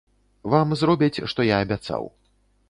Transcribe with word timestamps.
Вам 0.53 0.73
зробяць, 0.81 1.23
што 1.35 1.47
я 1.51 1.61
абяцаў. 1.67 2.11